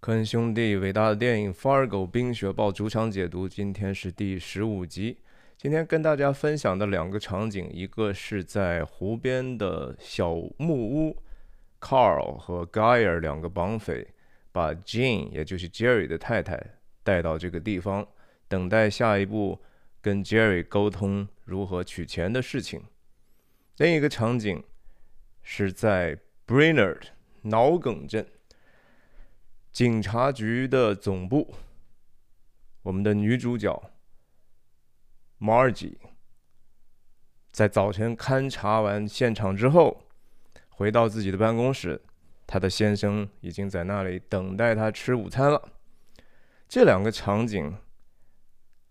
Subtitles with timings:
[0.00, 5.18] 科恩兄弟伟大的电影《Fargo》冰雪暴主场解读，今天是第十五集。
[5.58, 11.14] 今天跟大家分享的两个场景，一个是在湖边的小木屋
[11.78, 14.08] ，Carl 和 Guyer 两个绑匪
[14.50, 16.58] 把 Jane，也就是 Jerry 的太太
[17.02, 18.08] 带到这个地方，
[18.48, 19.60] 等待下一步
[20.00, 22.82] 跟 Jerry 沟通如何取钱的事情。
[23.76, 24.64] 另一个场景
[25.42, 27.02] 是在 Brainerd
[27.42, 28.26] 脑梗镇。
[29.72, 31.54] 警察局的总部，
[32.82, 33.90] 我们的女主角
[35.38, 35.94] Margie
[37.52, 40.02] 在早晨勘察完现场之后，
[40.68, 42.02] 回到自己的办公室，
[42.48, 45.68] 她的先生已经在那里等待她吃午餐了。
[46.68, 47.76] 这两个场景，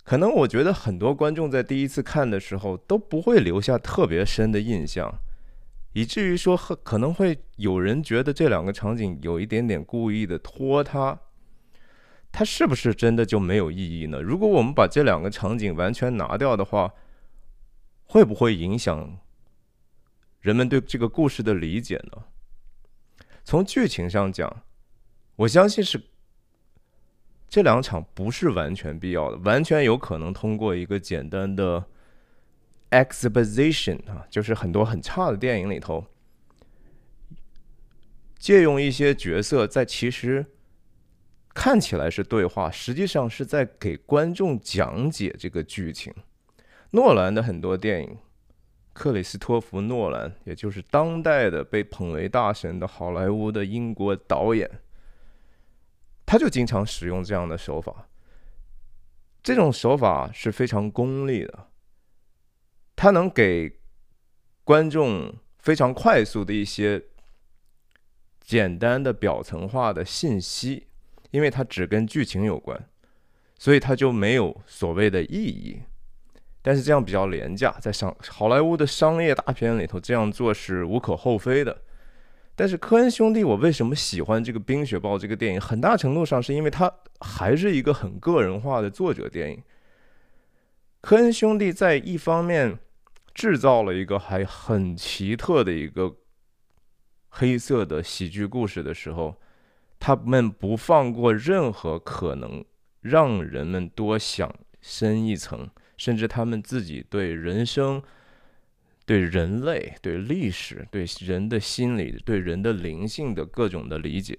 [0.03, 5.13] 可能我觉得很多观众在第一次看的时候都不会留下特别深的印象。
[5.93, 11.17] 以至于说，可能会有人觉得这两个场景有一点点故意的拖沓，
[12.31, 14.21] 它是不是真的就没有意义呢？
[14.21, 16.93] 如果我们把这两个场景完全拿掉的话，
[18.05, 19.17] 会不会影响
[20.40, 22.23] 人们对这个故事的理解呢？
[23.43, 24.62] 从剧情上讲，
[25.37, 25.99] 我相信是
[27.49, 31.84] 这两场不是完全必要的，完全有可能通过一个简单的。
[32.91, 36.05] Exposition 啊，就是很多很差的电影里头，
[38.37, 40.45] 借用一些角色，在其实
[41.54, 46.13] 看起来是对话，实际上是在给观众讲解这个剧情。
[46.91, 48.17] 诺兰的很多电影，
[48.93, 54.70] 克里斯托弗·诺兰，也就是当代的被捧为大神的好莱坞的英国导演，
[56.26, 58.07] 他就经常使用这样的手法。
[59.43, 61.68] 这种手法是非常功利的。
[63.01, 63.79] 它能给
[64.66, 67.01] 观众非常快速的一些
[68.41, 70.88] 简单的表层化的信息，
[71.31, 72.89] 因为它只跟剧情有关，
[73.57, 75.79] 所以它就没有所谓的意义。
[76.61, 81.83] 但是这样比较廉价，在商好莱坞的商业大片里头这样做是无可厚非的。
[82.53, 85.61] 但是科恩兄弟，我为什么喜欢这个《冰雪暴》这个电影？
[85.61, 89.63] 很大程度上是因为它还是一个很个人化的作者电影。
[90.99, 92.77] 科恩兄弟在一方面。
[93.34, 96.17] 制造了一个还很奇特的一个
[97.29, 99.40] 黑色的喜剧故事的时候，
[100.00, 102.63] 他们不放过任何可能
[103.01, 108.01] 让人们多想深一层，甚至他们自己对人生、
[109.06, 114.38] 对人类、对历史、对人的心理、对人的灵性的各种的理解。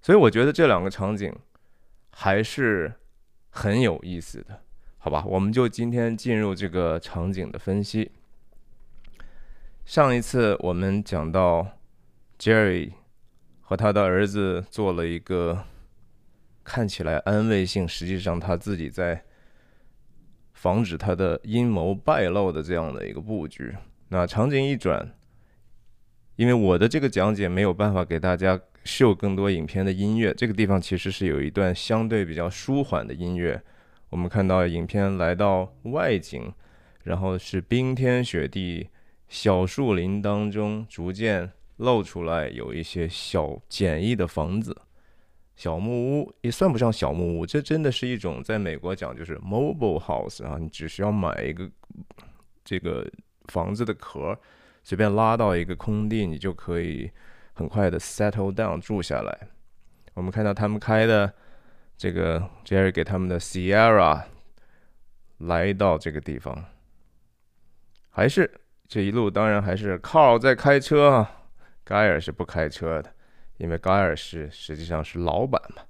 [0.00, 1.34] 所以，我觉得这两个场景
[2.10, 2.92] 还是
[3.50, 4.62] 很有意思的。
[5.00, 8.10] 好吧，我们就今天进入这个场景的分析。
[9.84, 11.66] 上一次我们讲到
[12.38, 12.90] ，Jerry
[13.60, 15.64] 和他的儿子做了一个
[16.64, 19.22] 看起来安慰性，实际上他自己在
[20.52, 23.74] 防止他的阴谋败露的这样的一个布局。
[24.08, 25.14] 那场景一转，
[26.34, 33.62] 因为我的这个讲解没有办法给大家秀更多影片的音乐，这个地方其实是有一段相对比较舒缓的音乐。
[34.10, 36.50] 我们看到影片来到外景，
[37.04, 38.88] 然后是冰天雪地，
[39.28, 44.74] 小树林当中逐渐露出来有一些小简易的房子，
[45.56, 51.70] 小木屋也算不上小木屋，这真的是一种在美国讲就是 mobile house 啊，你只需要买一个
[52.64, 53.06] 这个
[53.48, 54.34] 房子的壳，
[54.82, 57.10] 随便拉到一个空地，你就可以
[57.52, 59.48] 很快的 settle down 住下来。
[60.14, 61.30] 我们看到他们开的。
[61.98, 64.22] 这个 Jerry 给他们的 Sierra
[65.38, 66.64] 来到这个地方，
[68.08, 68.48] 还是
[68.86, 71.48] 这一路，当然还是 Carl 在开车啊，
[71.82, 73.12] 盖尔是不开车的，
[73.56, 75.82] 因为盖尔是实际上是老板嘛。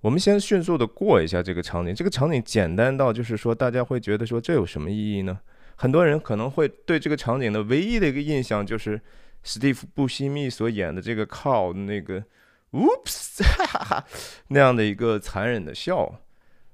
[0.00, 5.38] 我们先迅速的过一下这个场景，这个场景简单到就是说，大家会觉得说这有什么意义呢？
[5.76, 9.00] 很多人可能会对这个场景的唯一的一个印象就是
[9.44, 12.24] 史蒂夫·布西密所演的这个 Carl 那个。
[12.72, 14.06] Oops，哈 哈
[14.48, 16.20] 那样的一个残忍的笑，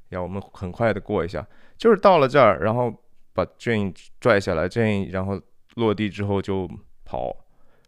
[0.09, 1.47] 要我们很快的过一下，
[1.77, 2.93] 就是到了这儿，然后
[3.33, 5.41] 把 Jane 拽下来，Jane 然后
[5.75, 6.69] 落地之后就
[7.05, 7.37] 跑，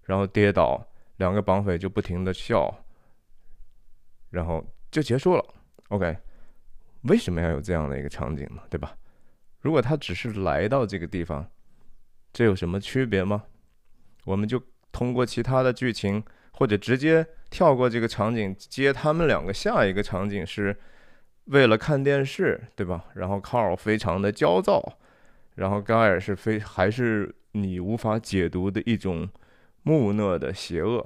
[0.05, 0.87] 然后跌倒，
[1.17, 2.73] 两个绑匪就不停的笑，
[4.31, 5.45] 然后就结束了。
[5.89, 6.17] OK，
[7.03, 8.63] 为什么要有这样的一个场景呢？
[8.71, 8.97] 对吧？
[9.61, 11.51] 如果他只是来到这个地方，
[12.33, 13.45] 这有什么区别吗？
[14.25, 14.63] 我们就
[14.93, 16.23] 通过其他的剧情。
[16.57, 20.77] 或者直接跳过这个场景，接他们两个下一个场景是
[21.47, 23.05] 为了看电视，对吧？
[23.15, 24.99] 然后 Carl 非常的焦躁，
[25.57, 29.29] 然后 g 尔是非还是你无法解读的一种
[29.83, 31.05] 木讷的邪恶。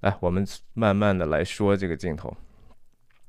[0.00, 2.34] 来，我们慢慢的来说这个镜头。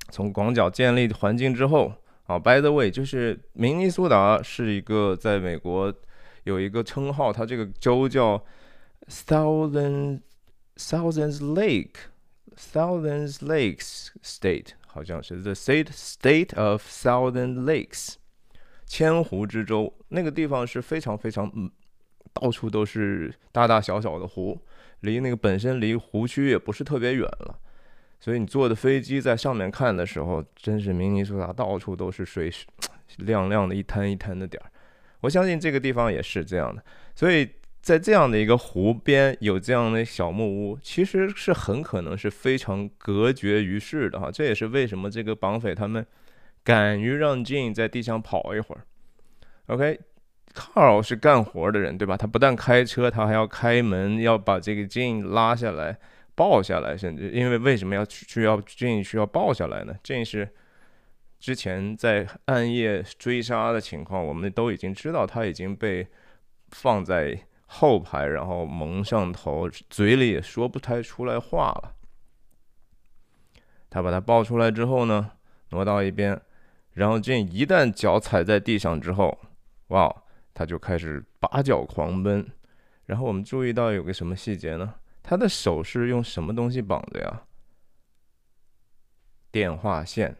[0.09, 1.91] 从广角建立环境之后，
[2.27, 5.93] 啊，by the way，就是明尼苏达是一个在美国
[6.43, 8.41] 有一个称号，它这个州叫
[9.09, 10.21] Thousand
[10.77, 11.95] Thousands Lake
[12.55, 18.15] Thousands Lakes State，好像是 The State State of Thousand Lakes，
[18.85, 19.93] 千湖之州。
[20.09, 21.69] 那个地方是非常非常，嗯，
[22.33, 24.59] 到处都是大大小小的湖，
[25.01, 27.59] 离那个本身离湖区也不是特别远了。
[28.19, 32.51] 所以你坐的飞机在上面看的时候，真是明尼苏达到处都是水，
[33.17, 34.71] 亮亮的一滩一滩的点儿。
[35.21, 36.83] 我相信这个地方也是这样的。
[37.13, 37.47] 所以
[37.81, 44.29] 在这样的一个湖边有这样的小木屋，其实是很可能是非常隔绝于世的哈。
[44.31, 46.05] 这也是为什么这个绑匪他们
[46.63, 48.81] 敢于让 Jane 在地上跑一会儿。
[49.67, 52.17] OK，Carl 是干活的人对吧？
[52.17, 55.97] 他不但开车，他还要开门，要把这个 Jane 拉下来。
[56.35, 60.47] 抱下来，甚至因为为什么要需要 Jane 需要抱下来呢？Jane 是
[61.39, 66.05] 之前在暗夜追杀的情况，我们都已经知道他已经被
[66.69, 71.93] 放在后排，然后蒙上头，嘴里也说不太出来话了。
[73.89, 75.31] 他把他抱出来之后呢，
[75.69, 76.41] 挪到一边，
[76.93, 79.37] 然后这一旦脚踩在地上之后，
[79.87, 80.23] 哇，
[80.53, 82.45] 他就开始拔脚狂奔。
[83.05, 84.95] 然后我们注意到有个什么细节呢？
[85.21, 87.43] 他的手是用什么东西绑的呀？
[89.51, 90.35] 电话线。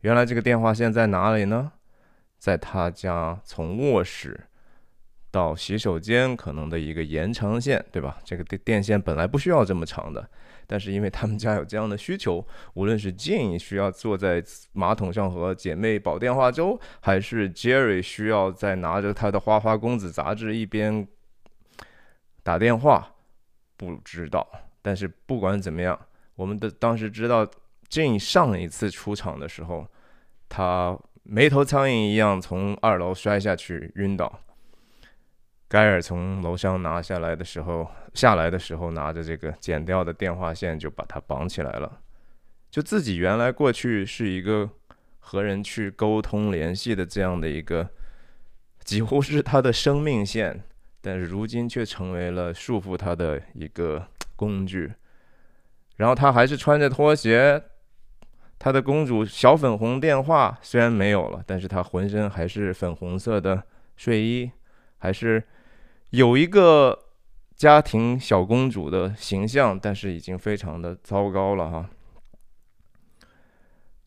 [0.00, 1.72] 原来这个电话线在哪里呢？
[2.38, 4.48] 在他家从卧室
[5.30, 8.18] 到洗手间可能的一个延长线，对吧？
[8.24, 10.28] 这个电电线本来不需要这么长的，
[10.66, 12.44] 但是因为他们家有这样的需求，
[12.74, 14.42] 无论是 Jane 需要坐在
[14.72, 21.06] 马桶上和姐妹煲电话粥，还是 Jerry 需要在拿着他的《花花公子》杂志一边
[22.42, 23.14] 打电话。
[23.76, 24.46] 不知道，
[24.82, 25.98] 但是不管怎么样，
[26.34, 27.48] 我们的当时知道
[27.88, 29.86] ，Jane 上一次出场的时候，
[30.48, 34.38] 他没头苍蝇一样从二楼摔下去晕倒。
[35.70, 42.00] 盖尔从楼上拿下来的时候，下来的时候拿着这个剪掉的电话线就把它绑起来了。
[42.72, 44.68] 就自己原来过去是一个
[45.20, 47.88] 和人去沟通联系的这样的一个，
[48.82, 50.60] 几乎是他的生命线。
[51.00, 54.92] 但是如今却成为了束缚他的一个工具，
[55.98, 57.62] 然后他还是穿着拖鞋，
[58.58, 63.62] 他的公主小粉红电话虽然没有了，但是他浑身还是粉红色的
[63.96, 64.50] 睡衣，
[64.98, 65.42] 还是
[66.10, 67.06] 有一个
[67.56, 71.90] 家庭小公主的形象，但是已经非常的糟糕了哈。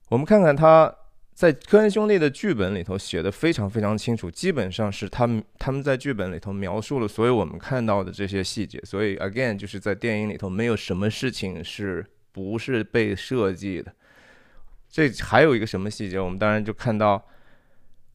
[0.10, 0.96] 我们看看他。
[1.36, 13.92] 在科恩兄弟的剧本里头写的非常非常清楚，基本上是他们他们在剧本里头描述了所有我们看到的这些细节，所以 again 就是在电影里头没有什么事情是不是被设计的。
[14.88, 17.28] 这还有一个什么细节，我们当然就看到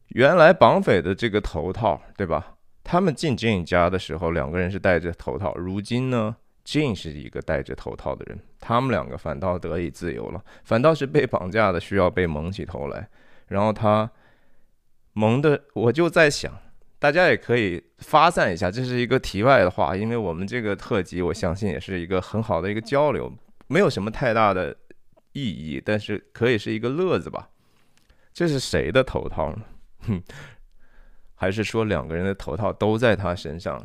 [0.07, 2.55] 原来绑匪的这个头套，对吧？
[2.91, 13.07] 他们进 Jane 家的时候，两个人是戴着头套，如今呢？Jane 是一个戴着头套的人，他们两个反倒得以自由了，反倒是被绑架的需要被蒙起头来。
[13.45, 14.09] 然后他
[15.13, 16.51] 蒙的，我就在想，
[16.97, 23.31] 大家也可以发散一下，这是一个题外的话，因为我们这个特辑，我相信也是一个很好的一个交流，
[23.67, 24.75] 没有什么太大的
[25.33, 27.49] 意义，但是可以是一个乐子吧。
[28.33, 29.61] 这是谁的头套呢？
[30.07, 30.23] 哼，
[31.39, 33.81] 还是说两个人的头套都在他身上？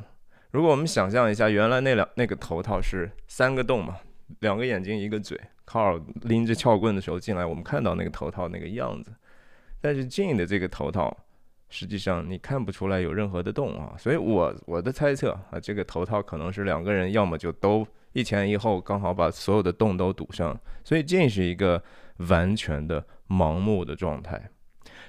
[0.50, 3.96] 如果我们想象一下，原来那两那个头套是三个洞嘛，
[4.40, 5.40] 两个眼睛一个嘴。
[5.64, 9.12] 卡尔拎着撬棍的时候进来，我们看到那个头套那个样子。
[9.80, 11.16] 但是 j 的这个头套，
[11.70, 13.94] 实际上你看不出来有任何的洞啊。
[13.96, 20.58] 所以我我的猜测啊，这个头套可能是两个人要么就都一前一后，刚好把所有的洞都堵上。
[20.82, 21.80] 所以 j 是一个
[22.16, 24.50] 完全的盲目的状态。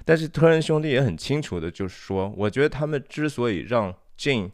[0.08, 4.52] 但是特恩兄弟也很清楚的，就是说，我觉得他们之所以让 Jane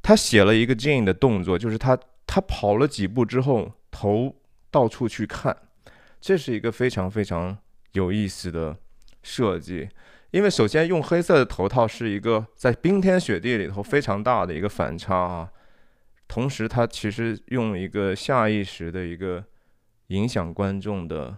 [0.00, 4.34] 他写了一个 Jane 的动作，就是他他跑了几步之后，头
[4.70, 5.54] 到处去看，
[6.18, 7.58] 这是一个非常非常
[7.92, 8.74] 有意思的
[9.22, 9.90] 设计。
[10.30, 15.52] 因为首先用黑色的头套是一个在冰天雪地里头非常大的一个反差啊，
[16.26, 19.44] 同时他其实用一个下意识的一个
[20.06, 21.36] 影响观众的。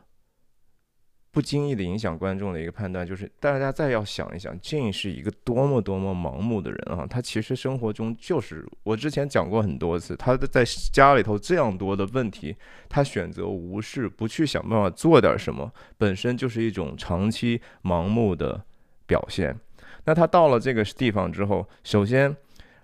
[1.32, 7.06] 不经意的影响观众的一个判断，就是大家再要想一想，Jane 是一个多么多么盲目的人啊！
[7.08, 10.62] 他其实生活中就是我之前讲过很多次，他在
[10.92, 12.54] 家里头这样多的问题，
[12.86, 18.62] 他选择无视，不去想办法做点什么，本身就是一种长期盲目的
[19.06, 19.58] 表现。
[20.04, 22.36] 那他到了这个地方之后，首先，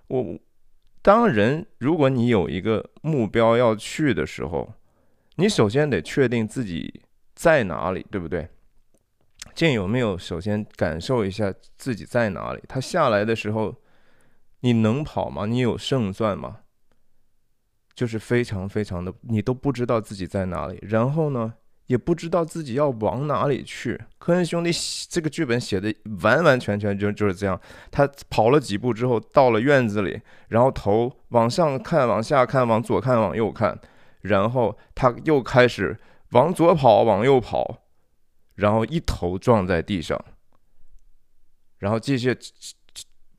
[0.06, 0.38] 我
[1.02, 4.72] 当人如果你有一个目标要去的时候，
[5.36, 7.02] 你首先得确定自己
[7.38, 8.48] 在哪里，对不对？
[9.54, 12.60] 剑有没有首先感受一下自己在哪里？
[12.66, 13.76] 他下来的时候，
[14.62, 15.46] 你能跑吗？
[15.46, 16.58] 你有胜算吗？
[17.94, 21.54] 就是非常非常的，你都不知道自己在哪里，然后呢，
[21.86, 24.00] 也不知道自己要往哪里去。
[24.18, 24.72] 科恩兄弟
[25.08, 27.60] 这个剧本写的完完全全就就是这样。
[27.92, 33.78] 他跑了几步之后，到了院子里，然后头往上看，往下看，往左看，往右看，
[34.22, 35.96] 然后他又开始
[36.30, 37.84] 往左跑，往右跑。
[38.54, 40.20] 然后一头撞在地上，
[41.78, 42.36] 然后继续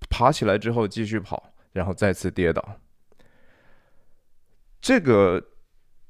[0.10, 2.80] 爬起来之后继续跑，然后再次跌倒。
[4.80, 5.44] 这个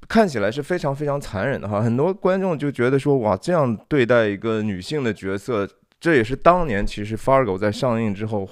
[0.06, 5.68] 看起来是非常非常残忍的哈，很多观众就觉得说哇，这样对待一个女性的角色，
[5.98, 8.48] 这也是当年其实《Fargo》在上映之后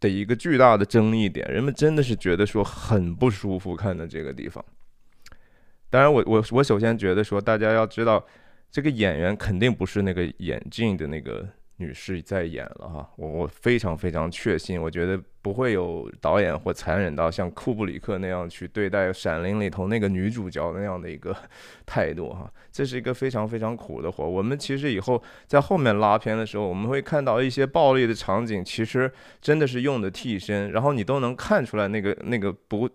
[0.00, 4.62] 的一个巨大的争议点，人们真的是觉得说很不舒服看的这个地方。
[5.94, 8.24] 当然，我我我首先觉得说，大家要知道。
[8.68, 21.32] 这个演员肯定不是那个眼镜的那个女士在演了哈，我我非常非常确信，我觉得不会有导演或残忍到像库布里克那样去对待《闪灵》里头那个女主角那样的一个
[21.86, 24.28] 态度哈，这是一个非常非常苦的活。
[24.28, 29.08] 我们其实以后在后面拉片的时候，我们会看到一些暴力的场景，其实
[29.40, 32.90] 真的是用的替身，然后你都能看出来那个那个不。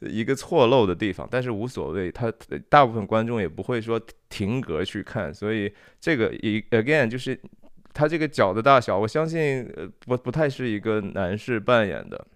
[0.00, 2.32] 一个错漏的地方，但是无所谓，他
[2.68, 7.38] 大部分观众也不会说停格去看，所以这个一 again 就是
[7.92, 12.26] 他这个脚的大小，我相信呃不不太是一个男士扮演的。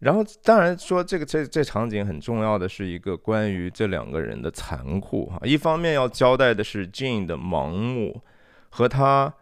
[0.00, 8.22] 然后当然说这个这这场景很重要的是一个关于这两个人的残酷哈，一方面要交代的是 Jean 的盲目
[8.68, 9.34] 和他。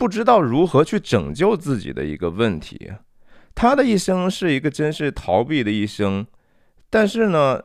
[0.00, 2.90] 不知道如何去拯救自己的一个问题，
[3.54, 6.26] 他的一生是一个真是逃避的一生，
[6.88, 7.62] 但是呢，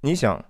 [0.00, 0.44] 你想，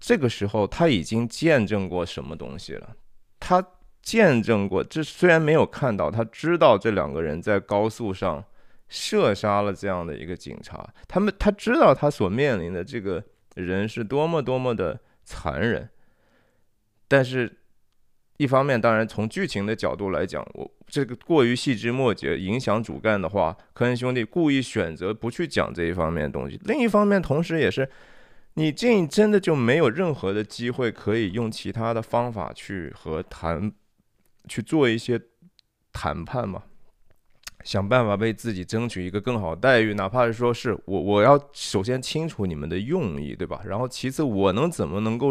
[0.00, 2.96] 这个时候他已经见证过什么东西了？
[3.38, 3.64] 他
[4.02, 8.44] 见证过，这虽然没有看到，他知道这两个人在高速上
[8.88, 13.22] 射杀了这样的一个警察，他们他知道他所面临的这个
[13.54, 15.88] 人是多么多么的残忍，
[17.06, 17.60] 但是。
[18.38, 26.58] 一方面，当然从剧情的角度来讲，我这个过于细枝末节，影响主干的话，科恩兄弟故意选择不去讲这一方面的东西。
[26.64, 27.88] 另一方面，同时也是，
[28.54, 33.70] 你进真的就没有任何的机会可以用其他的方法去和谈，
[34.48, 35.20] 去做一些
[35.92, 36.64] 谈判嘛？
[37.62, 43.60] 想办法为自己争取一个更好待遇，哪怕是说是我，我要首先清楚你们的用意，对吧？
[43.64, 45.28] 然后其次，我能怎么能够？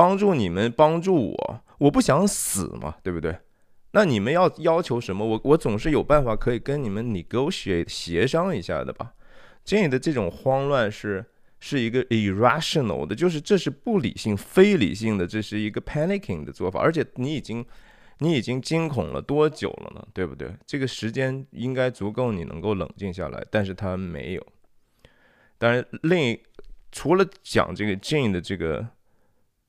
[0.00, 3.36] 帮助你们，帮助我，我不想死嘛，对不对？
[3.90, 5.26] 那你们要要求什么？
[5.26, 9.12] 我我总是有办法可以跟你们 negotiate 协商一下的吧。
[9.66, 11.22] Jane 的这种慌乱是
[11.58, 16.80] 是一个 irrational 的，就是这是不理性、非理性的，这是一个 panicking 的做法。
[16.80, 17.62] 而且你已经
[18.20, 20.08] 你已经惊恐了多久了呢？
[20.14, 20.50] 对不对？
[20.66, 24.46] 这个时间应该足够你能够冷静下来，但是他没有。
[25.58, 26.40] 当然，另
[26.90, 28.88] 除了讲这个 Jane 的这个。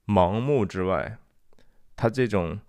[0.07, 1.17] 盲目之外，
[1.95, 2.59] 他这种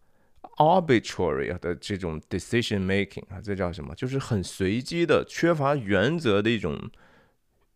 [0.58, 3.94] arbitrary 的这种 decision making 啊，这叫什么？
[3.94, 6.90] 就是很随机的、缺乏原则的一种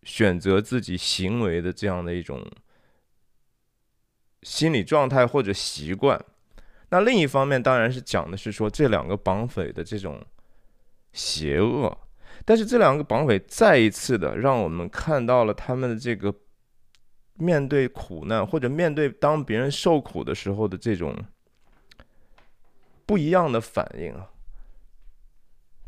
[0.03, 2.47] 选择自己行为的这样的一种
[4.43, 6.23] 心理状态或者习惯。
[6.91, 10.25] 那另一方面，当然是讲的是说这两个绑匪的这种
[11.13, 11.99] 邪恶。
[12.45, 16.33] 但是这两个绑匪再一次的让我们看到了他们的这个。
[17.37, 21.15] 面对苦难，或者面对当别人受苦的时候的这种
[23.05, 24.31] 不一样的反应啊，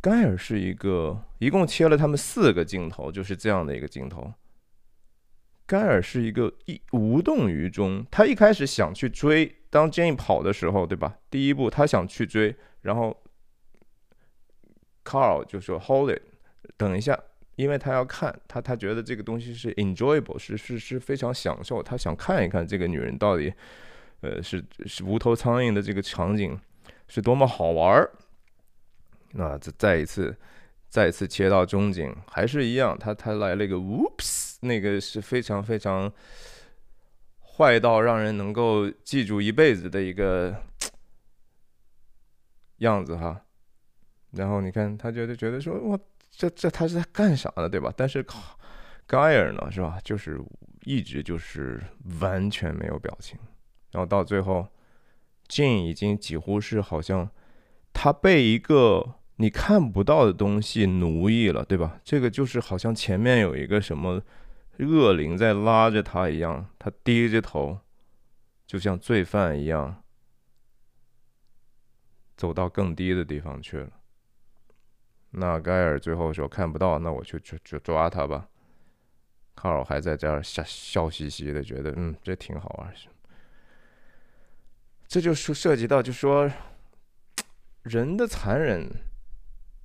[0.00, 4.32] 盖尔是一个，一共切了他们四个镜头，就是这样的一个镜头。
[5.66, 11.18] 盖尔是一个一无动于衷，他一开始想去追，当 Jane 跑的时候，对吧？
[11.28, 13.14] 第一步他想去追，然后
[15.04, 16.22] Carl 就说 Hold it，
[16.76, 17.18] 等一下。
[17.58, 21.82] 因为他要看他，他觉得这个东西是 enjoyable，是是是非常享受。
[21.82, 23.52] 他想看一看这个女人到底，
[24.20, 26.56] 呃，是是无头苍蝇的这个场景
[27.08, 28.12] 是多么好玩儿。
[29.32, 30.36] 那再再一次，
[30.88, 36.12] 再一次切到中景，还是一样，他他来了一个 whoops，那个是非常非常
[37.56, 40.54] 坏到让人能够记住一辈子的一个
[42.76, 43.42] 样子哈。
[44.30, 45.98] 然后你看，他觉得觉得说我。
[46.38, 47.68] 这这他是在干啥呢？
[47.68, 47.92] 对吧？
[47.96, 48.24] 但是
[49.08, 49.98] 盖尔呢，是吧？
[50.04, 50.40] 就是
[50.84, 51.82] 一直就是
[52.20, 53.36] 完全没有表情，
[53.90, 54.64] 然后到最后
[55.48, 57.28] ，Jane 已经几乎是好像
[57.92, 61.98] 他被一个你看不到的东西奴役了，对吧？
[62.04, 64.22] 这个就是好像前面有一个什么
[64.78, 67.80] 恶灵在拉着他一样，他低着头，
[68.64, 70.04] 就像罪犯一样，
[72.36, 73.90] 走到更低的地方去了。
[75.30, 78.48] 那盖尔最后说看不到，那我就就就抓他吧。
[79.54, 82.94] 卡尔还在这儿笑笑嘻嘻的，觉得嗯，这挺好玩。
[85.06, 86.50] 这就是涉及到，就说
[87.82, 88.88] 人的残忍，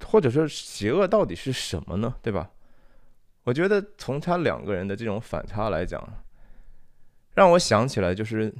[0.05, 2.15] 或者说邪恶到底是什么呢？
[2.21, 2.51] 对吧？
[3.43, 6.23] 我觉得从他两个人的这种反差来讲，
[7.33, 8.53] 让我想起来就是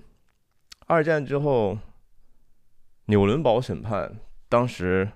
[0.88, 1.78] 二战之后
[3.06, 5.10] 纽伦堡审判，当时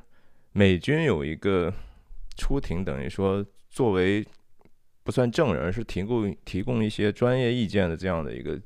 [0.57, 1.71] 美军有一个
[2.35, 4.25] 出庭，等于说作为
[5.03, 8.59] 不算证人，是提供提供一些专业意见的这样的一个。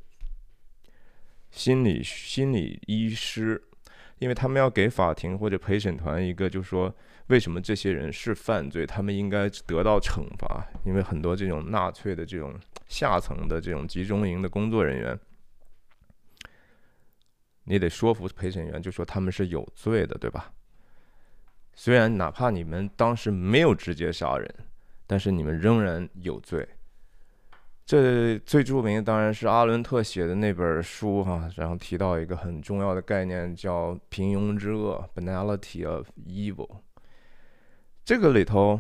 [1.50, 3.62] 心理心理医师，
[4.20, 6.96] 因为他们要给法庭或者陪审团一个，就是说
[7.28, 10.66] 为什么这些人是犯罪，他们应该得到惩罚。
[10.86, 12.58] 因为很多这种纳粹的这种
[12.88, 15.20] 下层的这种集中营的工作人员，
[17.66, 20.54] 你得说服陪审员，就说他们是有罪的，对吧？
[21.74, 24.56] 虽然哪怕你们当时没有直接杀人，
[25.08, 26.68] 但是你们仍然有罪。
[27.84, 36.70] 这最著名的当然是阿伦特写的那本书哈，然后提到一个很重要的概念叫“平庸之恶 ”（banality of evil）。
[38.06, 38.80] 这个里头，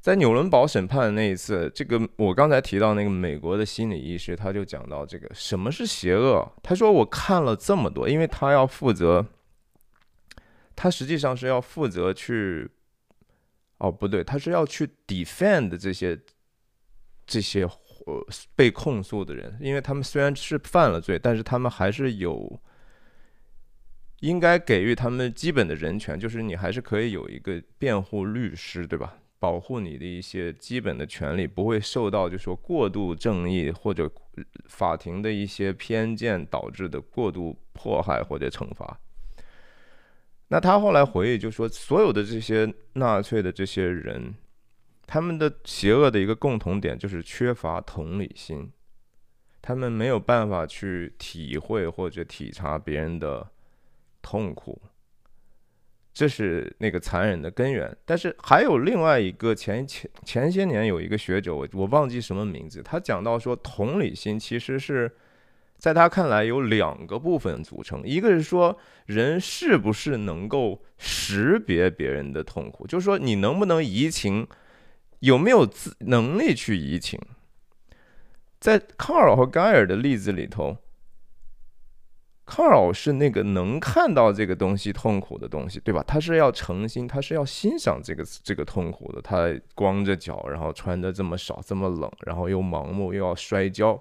[0.00, 6.50] 在纽伦堡审判的那一次，这个我刚才提到那个美国的心理医师，他就讲到这个什么是邪恶。
[6.62, 9.24] 他说我看了这么多，因为他要负责，
[10.82, 12.68] 他实际上是要负责去，
[13.78, 16.20] 哦不对，他是要去 defend 这些。
[17.24, 22.60] 这些呃被控诉的人，因为他们虽然是犯了罪，但是他们还是有
[24.18, 29.16] 应该给予他们基本的人权，就是你还是可以有一个辩护律师，对吧？
[29.38, 34.10] 保护你的一些基本的权利，不会受到就说过度正义或者
[34.66, 38.98] 法庭的一些偏见导致的过度迫害或者惩罚。
[40.52, 44.34] 那他后来回忆就说，所有的这些纳粹的这些人。
[45.06, 48.70] 他们的邪恶的一个共同点就是缺乏同理心，
[49.62, 53.46] 他们没有办法去体会或者体察别人的
[54.20, 54.80] 痛苦，
[56.12, 57.94] 这是那个残忍的根源。
[58.04, 65.10] 但是还有另外一个前前前些年有一个学者，我我忘记什么名字，他讲到说同理心其实是
[65.82, 74.46] 在他看来有两个部分组成，一个是说人是不是能够识别别人的痛苦，就是说你能不能移情。
[75.18, 77.18] 有没有自能力去移情？
[78.60, 80.76] 在卡尔和盖尔的例子里头，
[82.46, 86.04] 卡尔是那个能看到这个东西痛苦的东西，对吧？
[86.06, 89.20] 他是要诚心，他是要欣赏这个这个痛苦的。
[89.20, 94.00] 他光着脚，然后穿的这么少，这么冷，然后又盲目，又要摔跤。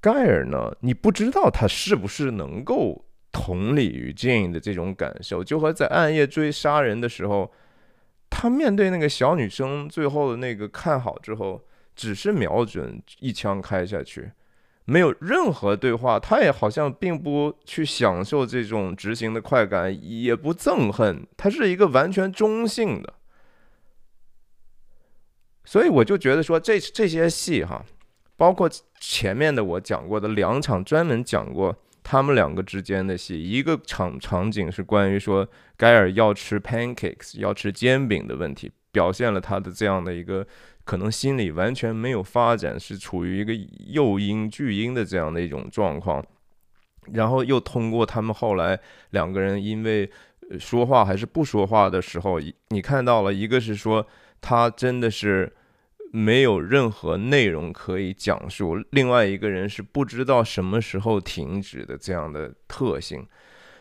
[0.00, 0.74] 盖尔呢？
[0.80, 7.52] 你不知道他是不是能够同理于 Jane 的这种感受，就和在暗夜追杀人的时候。
[8.32, 11.60] 他面对那个小女生，最后的那个看好之后，
[11.96, 14.30] 只是瞄准一枪开下去，
[14.84, 16.16] 没有任何对话。
[16.16, 21.26] 他也好像并不去享受这种执行的快感，也不憎恨。
[21.36, 23.14] 他是一个完全中性的。
[25.64, 27.84] 所以我就觉得说，这这些戏哈，
[28.40, 28.66] 包括
[28.98, 31.76] 前面的我讲过的两场，专门讲过。
[32.02, 40.44] 他们两个之间的戏，一个场场景是关于说盖尔要吃 pancakes，要吃煎饼的问题，表现了他的这样的一个
[40.84, 43.52] 可能心理完全没有发展，是处于一个
[43.88, 46.24] 幼婴巨婴的这样的一种状况。
[47.12, 50.10] 然后又通过他们后来两个人因为
[50.58, 54.06] 说话还是不说话的时候，你看到了一个是说
[54.40, 55.52] 他真的是。
[56.12, 63.26] 没有任何内容可以讲述，另外一个人是不知道什么时候停止的这样的特性。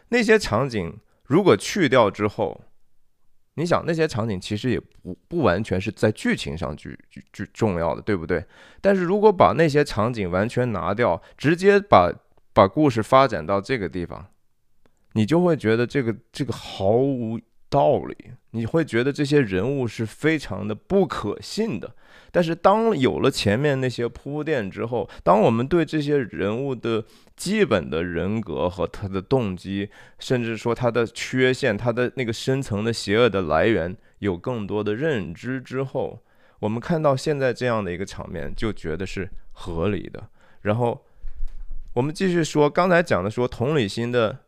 [0.10, 2.62] 那些场景如果去掉之后，
[3.56, 8.46] 你想那些场景其实也不不完全是在剧情上具具具重要的，对不对？
[8.80, 12.12] 但是如果把那些场景完全拿掉，直接把
[12.54, 14.28] 把故事发展到这个地方，
[15.13, 18.15] 你就会觉得这个这个毫无道理，
[18.51, 21.93] 你会觉得这些人物是非常的不可信的。
[22.32, 27.03] 但是当有了前面那些铺垫之后，当我们对这些人物的
[27.36, 36.19] 基本的人格和他的动机，甚至说他的缺陷、他的那个深层的邪恶的来源有更多的认知之后，
[36.60, 40.27] 我们看到现在这样的一个场面，就觉得是合理的。
[40.62, 41.05] 然后
[41.93, 44.39] 我们继续说，刚才讲的说同理心的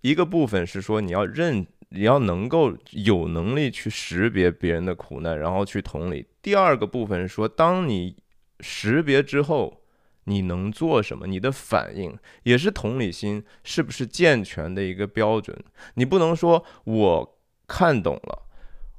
[0.00, 1.64] 一个部分是说你要认。
[1.94, 6.26] 你要能够有能力去识别别人的苦难，然后去同理。
[6.42, 8.16] 第二个部分说，当你
[8.58, 9.80] 识别之后，
[10.24, 11.28] 你能做什么？
[11.28, 15.56] 你的反应也是同理心是不是健全的一个标准。
[15.94, 18.42] 你不能说我看懂了，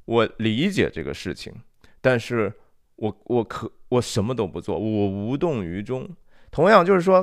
[0.06, 1.52] 我理解这个事情，
[2.00, 2.50] 但是
[2.96, 6.08] 我我可我什么都不做，我无动于衷。
[6.50, 7.22] 同样就是说。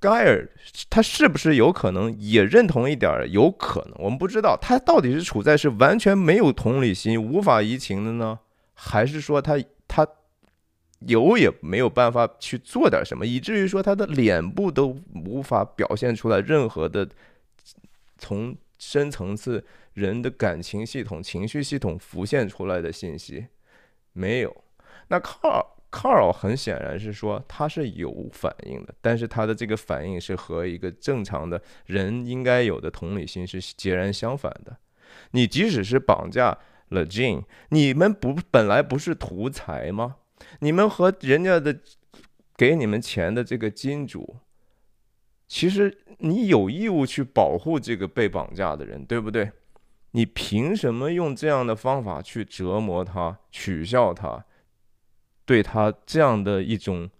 [0.00, 0.48] 盖尔
[0.88, 3.30] 他是不是有可能也认同一点？
[3.30, 8.38] 有可能，我们不知道他到底是处在是完全没有同理心、无法移情的呢，
[8.72, 10.08] 还是说他他
[11.00, 17.06] 有也没有办法去做点什么，以至于说他的脸部都无法表现出来任何的
[18.16, 23.46] 从深层次人的感情系统、情绪系统浮现出来的信息
[24.14, 24.64] 没有？
[25.08, 25.76] 那靠。
[25.90, 34.76] Carl 很显然是说他是有反应的，但是他的这个反应是和一个正常的人应该有的同理心是截然相反的。
[35.32, 36.56] 你即使是绑架
[36.90, 40.16] 了 Jane，你们不本来不是图财吗？
[40.60, 41.80] 你们和人家的
[42.56, 44.36] 给你们钱的这个金主，
[45.48, 49.50] 其实你有义务去保护这个被绑架的人，对不对？
[50.12, 54.44] 你凭什么用这样的方法去折磨他、取笑他？
[55.50, 57.10] 对他这样的一种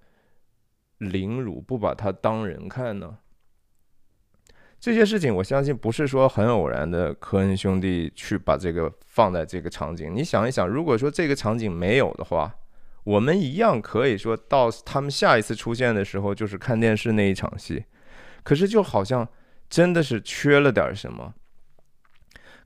[0.99, 3.19] 凌辱，不把他当人看呢？
[4.79, 7.13] 这些事情，我相信不是说很偶然的。
[7.13, 12.55] 科恩兄弟去把这个放在这个场景，你想一想，如果说这个场景没有的话，
[13.03, 17.85] 我们一样可以说到他们下一次出现的时候，就是看电视那一场戏。
[18.45, 19.29] 可是就好像
[19.69, 21.35] 真的是缺了点什么。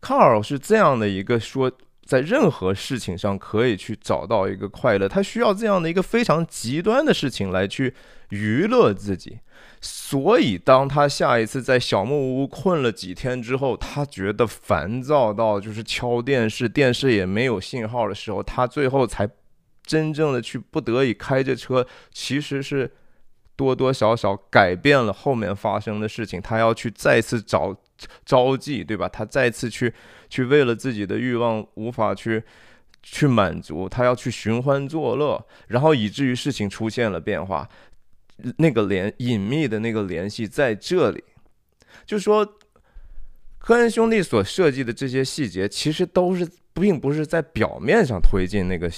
[0.02, 1.72] 卡尔是这样的一个说。
[2.04, 7.94] 在任何事情上可以去找到一个快乐，他需要这样的一个非常极端的事情来去
[8.28, 9.38] 娱乐自己。
[9.80, 19.28] 所以，当他下一次在小木屋困了几天之后，他觉得烦躁到就是敲电视，电视也没有信号的时候，他最后才
[19.82, 22.90] 真正的去不得已开着车，其实是
[23.56, 26.40] 多多少少改变了后面发生的事情。
[26.40, 27.76] 他要去再次找
[28.24, 29.08] 招妓，对吧？
[29.08, 29.92] 他再次去。
[30.30, 32.42] 去为了自己的欲望无法去
[33.04, 37.68] 去满足，他要去寻欢作乐，然后以至于事情出现了变化。
[38.56, 41.22] 那个联隐秘的那个联系在这里，
[42.04, 42.44] 就说
[43.58, 48.90] 科恩兄弟所设计的这些细节，其实都是并不是在表面上推进那个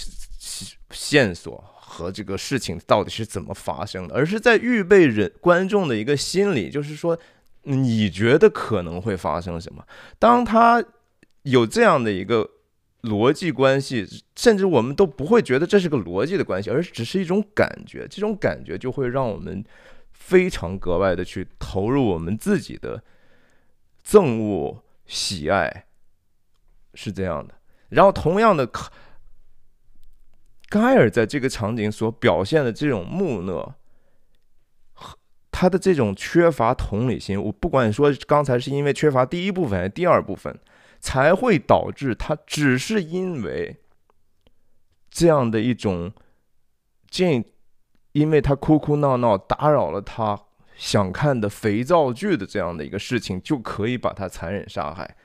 [0.90, 7.18] 线索和这个事情到底是怎么发生的，而是在预备人观众的一个心理，就是说
[7.66, 9.86] 你觉得可能会发生什么，
[10.18, 10.84] 当他。
[11.46, 12.50] 有这样的一个
[13.02, 18.04] 逻辑关系，甚至我们都不会觉得这是个逻辑的关系，而只是一种感觉。
[18.08, 19.64] 这种感觉就会让我们
[20.10, 23.00] 非常格外的去投入我们自己的
[24.04, 25.86] 憎恶、喜爱，
[26.94, 27.54] 是这样的。
[27.90, 28.68] 然后，同样的，
[30.68, 33.76] 盖尔在这个场景所表现的这种木讷，
[35.56, 40.54] 他的这种缺乏同理心，我不管说刚才是因为缺乏第一部分还是第二部分。
[40.98, 43.76] 才会导致他只是因为
[45.10, 46.10] 这样的一种，
[47.08, 47.44] 这，
[48.12, 50.36] 因为他哭哭闹闹打扰了他
[50.74, 55.16] 想看的肥皂剧的这样的一个事情，就可以把他残忍杀害。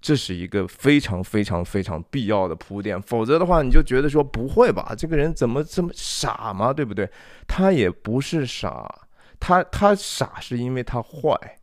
[0.00, 6.72] 这是一个非常非常非常必要的铺垫，否则的话，你就觉得说不会吧，这个人怎么这么傻吗？
[6.72, 7.08] 对不对？
[7.46, 9.01] 他也不是傻，
[9.42, 11.58] 他他傻是因为他坏。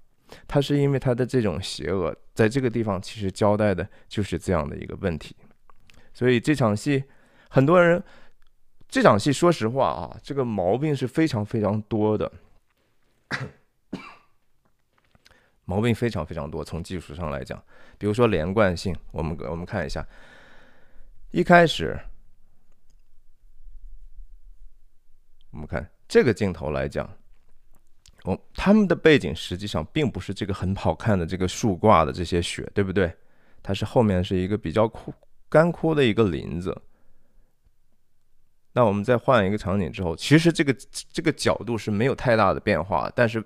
[0.48, 5.36] 他是因为他的这种邪恶，在这个地方其实交代的就是这样的一个问题，
[6.14, 7.04] 所以这场戏
[7.50, 8.04] 很多人，
[8.88, 12.32] 这场戏说实话啊，这个毛病是非常非常多的，
[15.66, 16.64] 毛病非常非常多。
[16.64, 17.60] 从技术上来讲，
[17.98, 20.08] 比如说连贯性，我们我们看一下，
[21.32, 22.00] 一开始
[25.50, 27.19] 我们看这个镜头来讲。
[28.24, 33.12] 哦，他们的背景实际上并不是这个很好看的这个树挂的这些雪，对不对？
[33.64, 35.14] 它是后面是一个比较枯
[35.48, 36.80] 干枯的一个林子。
[38.74, 40.76] 那我们再换一个场景之后，其实这个
[41.12, 43.44] 这个角度是没有太大的变化，但是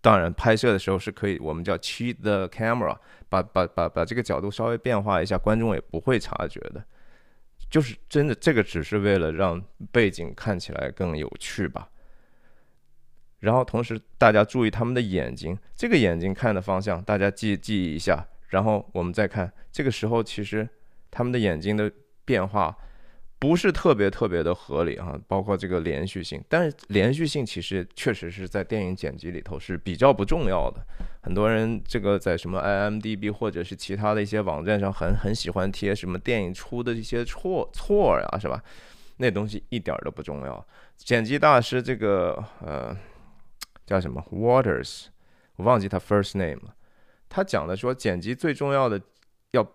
[0.00, 2.96] 当然拍摄的时候是可以，我们叫 cheat the camera，
[3.28, 6.84] 把把把把这个角度稍微变化一下，观众也不会察觉的。
[7.70, 11.88] 就是真的，这个只是为了让背景看起来更有趣吧。
[13.44, 18.26] 然后同时，大家注意他们的眼睛，这个眼睛看的方向，大家记记忆一下。
[18.48, 20.66] 然后我们再看，这个时候其实
[21.10, 21.90] 他们的眼睛的
[22.24, 22.74] 变化，
[23.38, 26.42] 不是特别特别的合理啊，包括这个连续性。
[26.48, 30.80] 但是连续性其实确实是在电影剪辑里头是比较不重要的。
[31.20, 38.62] 很多人这个在什么 IMDB 或者是其他的一些网站上很很喜欢贴什么电影出的一些错错呀，是吧？
[39.18, 40.66] 那东西一点都不重要。
[40.96, 42.96] 剪辑大师这个呃
[43.86, 45.06] 叫什么 Waters，
[45.56, 46.74] 我忘记他 first name 了。
[47.28, 49.00] 他讲的说，剪辑最重要的
[49.50, 49.66] 要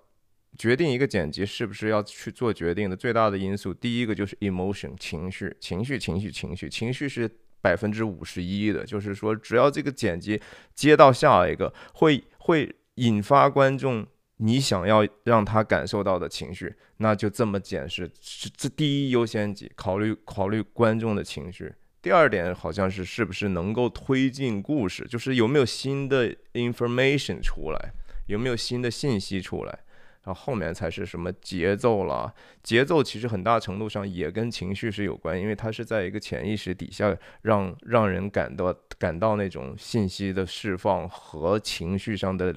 [0.57, 7.29] 决定一个剪辑是不是要去做决定的最大的因素，第一个就是 emotion 情绪，情绪，情绪，情绪，情绪是
[7.61, 8.85] 百分之五十一的。
[8.85, 10.41] 就是说，只要这个剪辑
[10.73, 21.73] 接到下一个，会会引发观众你想要让他感受到的情绪，那就这么剪是是这第一优先级，考虑考虑观众的情绪。
[22.01, 27.91] 第二点好像是是不是能够推进故事，就是有没有新的 information 出来，
[28.27, 29.79] 有没有新的信息出来，
[30.23, 32.33] 然后后面才是什么节奏了。
[32.63, 42.55] 节奏其实很大程度上也跟情绪是有关，因为它是在一个潜意识底下让让人感到感到那种信息的释放和情绪上的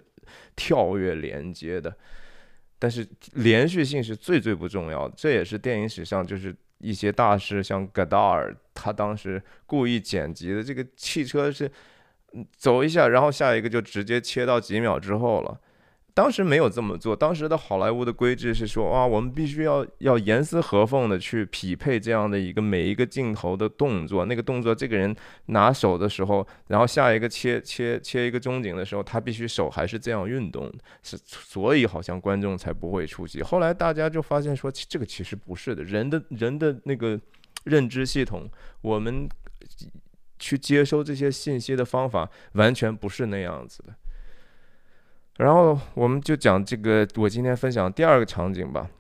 [0.55, 1.93] 跳跃连接的。
[2.79, 6.55] 但是连续性是最最不重要的，这也是电影史上就是。
[6.83, 11.71] 一些大师像戈达尔，他当时故意剪辑的这个汽车是
[12.57, 15.61] 走一下，然后下一个就直接切到几秒之后了。
[16.15, 25.15] 当时没有这么做，当时的好莱坞的规制是说，哇，我们必须要要严丝合缝的去匹配这样的一个每一个镜头的动作，那个动作，这个人
[25.47, 30.71] 拿手的时候，然后下一个切切切一个中景的时候，他必须手还是这样运动，
[31.03, 33.43] 是所以好像观众才不会出戏。
[33.43, 37.19] 后来大家就发现说，这个其实不是的，人的人的那个
[37.65, 38.47] 认知系统，
[38.83, 39.27] 我们
[40.39, 43.95] 去接收这些信息的方法完全不是那样子的。
[45.39, 48.91] 然后我们就讲这个，我今天分享第二个场景吧。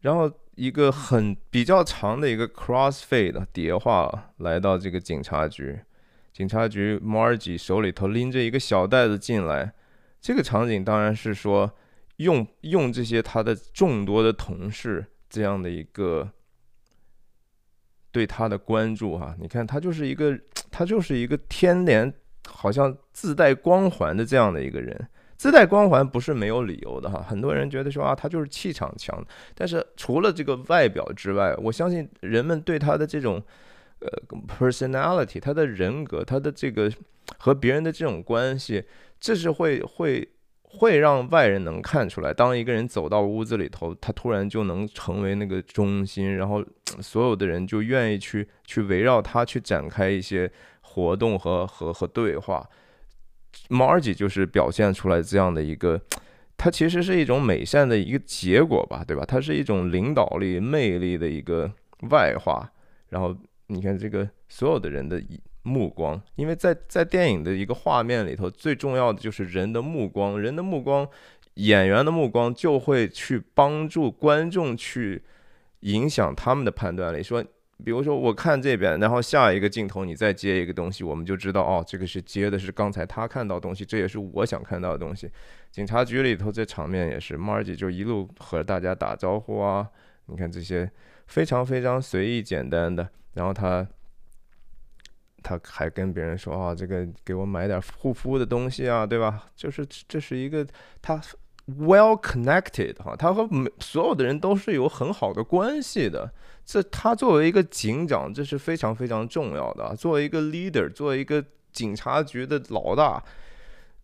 [0.00, 5.80] 然后一个很比较长的一个 crossfade 叠画来到这个警察局，
[6.32, 9.72] 警察局 Margie 手里头拎着一个小袋子进来。
[10.20, 11.72] 这个场景当然是说
[12.16, 16.28] 用用这些他的众多的同事这样的一个
[18.10, 20.38] 对他的关注哈，你看他就是一个
[20.72, 22.12] 他就是一个天然。
[22.50, 27.22] 好像自带光环的这样的一个人，自带光环不是没有理由的哈。
[27.22, 29.24] 很多人觉得说啊，他就是气场强。
[29.54, 33.40] 但是除了这个外表之外，我相信人们对他的这种
[34.00, 34.08] 呃
[34.58, 36.90] personality，他的人格，他的这个
[37.38, 38.82] 和别人的这种关系，
[39.20, 40.28] 这是会会
[40.62, 42.34] 会让外人能看出来。
[42.34, 46.64] 当一个人走到屋子里头，他突然就能成为那个中心，然后
[47.00, 50.50] 所有的人就愿意去去围绕他去展开一些。
[50.98, 52.68] 活动和和和对话
[53.68, 56.00] ，Margie 就是表现出来这样的一个，
[56.56, 59.24] 它其实是一种美善的一个结果吧，对吧？
[59.24, 61.70] 它是一种领导力、魅力的一个
[62.10, 62.68] 外化。
[63.10, 63.32] 然后
[63.68, 65.22] 你看这个所有的人的
[65.62, 71.08] 目光，因为在在电影的一个画面里头，最重要的就是人的目光，人的目光，
[71.54, 75.22] 演员的目光就会去帮助观众去
[75.80, 77.44] 影响他们的判断力，说。
[77.84, 85.30] 比如说，我看这边，然后下一个镜头你再接一个东西，我们就知道哦，这个是接的是刚才他看到东西，这也是我想看到的东西。
[85.70, 89.88] 警察局里头这场面也是，Margie 就一路和大家打招呼啊，
[90.26, 90.90] 你看这些
[91.28, 93.86] 非常非常随意简单的，然后他
[95.42, 99.46] 他还跟别人说啊，这个给我买点护肤的东西啊，对吧？
[99.54, 100.66] 就是这是一个
[101.00, 101.20] 他
[101.76, 106.32] well connected 哈，他和所有的人都是有很好的关系的。
[106.64, 109.94] 这他作为一个警长，这是非常非常重要的。
[109.96, 113.22] 作为一个 leader，作为一个警察局的老大，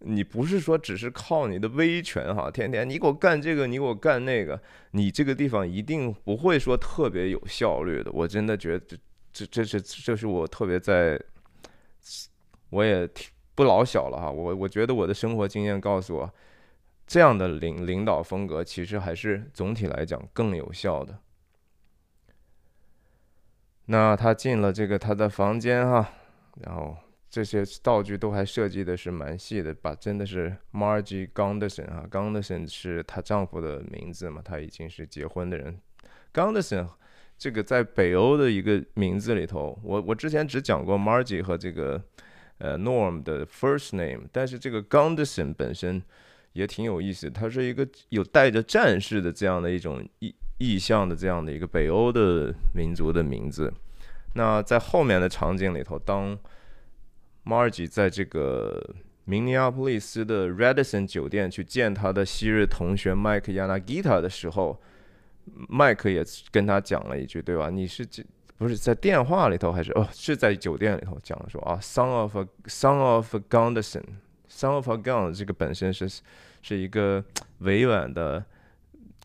[0.01, 4.61] 你不是说只是靠你的威权哈，天天你给我干这个，你给我干那个，
[4.93, 8.11] 你这个地方一定不会说特别有效率的。
[8.13, 8.97] 我真的觉得这
[9.33, 11.19] 这这是这是我特别在，
[12.71, 13.09] 我也
[13.55, 14.31] 不老小了哈。
[14.31, 16.35] 我我觉得我的生活经验告诉我，
[17.07, 21.19] 这样的领领导风格其实还是总体来讲更有效的。
[23.87, 26.11] 那他进了这个他的房间哈，
[26.63, 26.97] 然后
[27.29, 35.79] 这些道具都还设计的是蛮细的，把真的是 Margie Gunderson 啊，Gunderson 是她丈夫的名字嘛，她已经是结婚的人。
[36.33, 36.89] Gunderson
[37.37, 42.03] 这个在北欧的一个名字里头，我我之前只讲过 Margie 和这个
[42.59, 46.01] 呃 Norm 的 first name，但是这个 Gunderson 本身
[46.55, 50.35] 也挺有意思，它是一个有带着战士的这样的一种意。
[50.57, 53.71] 意象的这样的一个北欧的民族的名字，
[54.35, 56.39] 那在后面的场景里头，当
[57.45, 64.81] Margie 在这个明尼阿波利斯的 Radisson 酒店去见他的昔日同学 Mike Yanagita 的时候，
[65.69, 67.69] 麦克也跟他讲了一句，对吧？
[67.69, 68.25] 你是这
[68.57, 73.41] 不是在电话里头，还是哦是在酒店里头讲说啊，Son of a Son of a
[74.55, 76.09] Son of a Gun 这个本身是
[76.63, 77.25] 是一个
[77.59, 78.45] 委婉的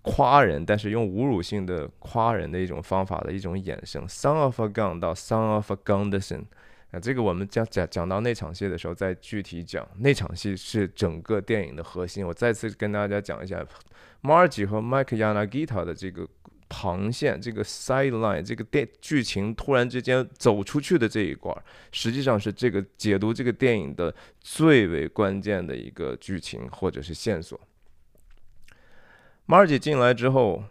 [0.01, 6.45] 夸人，但是用侮辱性的夸人的一种方法的一种衍生，Son of a Gun 到 Son of a Gunderson。
[6.91, 9.87] 啊，这个我们讲讲讲到那场戏的时候再具体讲。
[9.99, 12.25] 那场戏是整个电影的核心。
[12.25, 13.63] 我再次跟大家讲一下
[14.23, 16.27] ，Margie 和 Mike Yanagita 的这个
[16.69, 21.53] 旁线，这个 sideline，这个电剧情突然之间走出去的这一块，
[21.91, 27.59] 实际上是这个解读这个电影的最为关键的一个剧情或者是线索。
[29.47, 30.63] Margie 进来之后，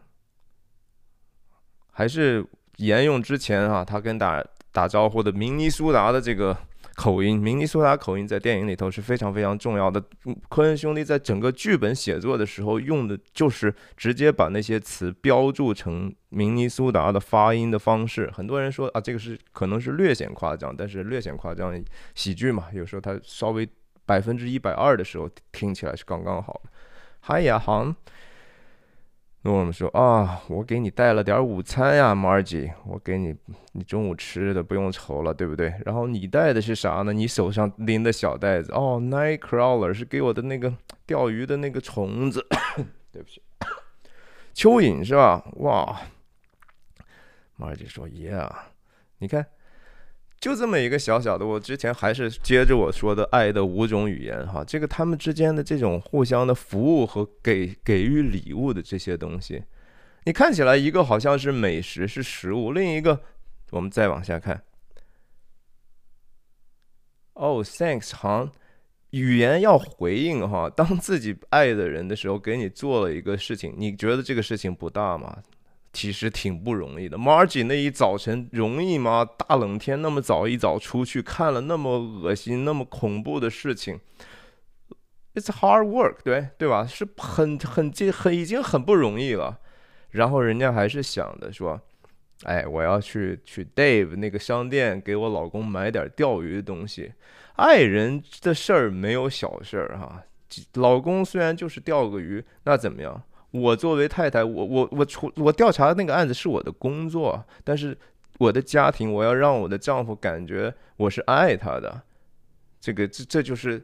[1.91, 4.43] 还是沿用之前啊，他跟打。
[4.71, 6.57] 打招呼的明尼苏达的这个
[6.99, 10.03] 口音，明尼苏达口音在电影里头是非常非常重要的。
[10.49, 18.29] 科恩兄弟在整个剧本写作的时候用的就是直接把那些词标注成明尼苏达的发音的方式。
[18.35, 21.81] 很多人说啊，这个是可能是略显夸张，但是略显夸张，
[22.17, 23.69] 喜剧嘛，有时候它稍微
[24.05, 26.71] 百分之一百二的时候听起来是刚刚好的。
[27.21, 27.95] 嗨呀，好。
[29.49, 33.35] 诺尔们说啊，我给你带了点午餐呀，Margie，我给你，
[33.73, 35.73] 你中午吃的不用愁了，对不对？
[35.87, 37.15] 然后你带的是啥呢？
[37.15, 40.75] 你手上拎的小袋子哦，Nightcrawler 是给我的那个
[41.07, 42.47] 钓鱼的那个虫子，
[43.11, 43.41] 对不起，
[44.55, 45.43] 蚯蚓是吧？
[45.57, 45.99] 哇
[47.59, 48.53] ，Margie 说，Yeah，
[49.17, 49.47] 你看。
[50.41, 59.65] 就这么一个小小的，我之前还是接着我说的爱的五种语言哈，这个他们之间的这种互相的服务和给给予礼物的这些东西，
[60.25, 63.21] 你看起来一个好像是美食是食物，另一个
[63.71, 64.63] 我们再往下看，
[67.35, 68.53] 哦，thanks，哈，
[69.11, 75.43] 语言要回应哈，当自己爱的人的时候给你做了一个事情，你觉得这个事情不大吗？
[75.99, 77.19] 其实挺不容易的。
[77.19, 79.29] Margie 那一早晨容易吗？
[79.37, 83.99] 大冷天那么早一早出去看了那么恶心、那么恐怖的事情
[85.35, 86.87] ，It's hard work，对对吧？
[86.87, 89.59] 是很很这很已经很不容易了。
[90.11, 91.81] 然后人家还是想的说，
[92.45, 97.13] 哎，我要去去 Dave 那个商店给我老公买点钓鱼的东西。
[97.57, 100.23] 爱人的事儿没有小事儿哈。
[100.75, 103.21] 老公虽然就是钓个鱼，那怎么样？
[103.51, 107.97] 我作为太太，我我我出我调查的那个案子是我的工作，但是
[108.39, 112.03] 我的家庭，我要让我的丈夫感觉我是爱他的，
[112.79, 113.83] 这个这这就是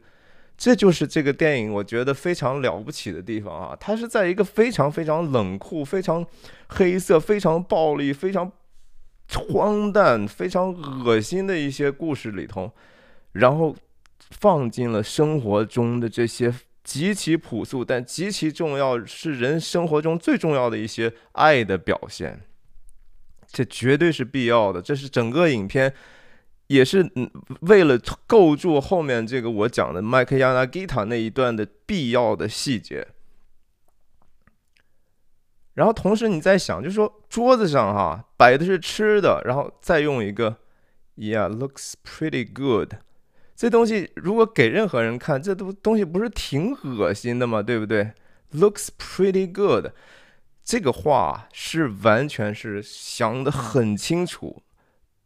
[0.58, 3.76] 这就是这个电影我觉得非常了不起的地方啊！
[3.80, 6.26] 它是在一个非常非常冷酷、非常
[6.68, 8.52] 黑色、非常暴力、非常
[9.32, 12.70] 荒诞、非常恶心的一些故事里头，
[13.32, 13.74] 然后
[14.18, 16.52] 放进了生活中的这些。
[16.84, 22.42] 极其朴素，但极其重要，是人生活中最重要的一些爱的表现。
[23.48, 25.94] 这绝对是必要的，这是整个影片，
[26.66, 27.10] 也是
[27.62, 33.08] 为了构筑后面这个我讲的麦克亚纳吉塔那一段的必要的细节。
[35.74, 40.58] 然后同时你在想，就是说桌子上哈摆的是吃的，然后再用一个
[41.16, 42.94] ，Yeah，looks pretty good。
[43.56, 47.62] 这东西如果给任何人看，这都东西不是挺恶心的吗？
[47.62, 48.10] 对不对
[48.52, 49.92] ？Looks pretty good，
[50.64, 54.62] 这个话是完全是想的很清楚，